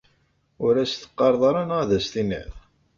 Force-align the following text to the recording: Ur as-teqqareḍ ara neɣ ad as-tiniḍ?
Ur 0.65 0.73
as-teqqareḍ 0.83 1.41
ara 1.49 1.61
neɣ 1.67 1.79
ad 1.83 1.91
as-tiniḍ? 1.97 2.49